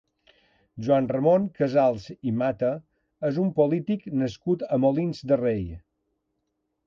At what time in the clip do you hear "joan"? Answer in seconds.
0.85-1.09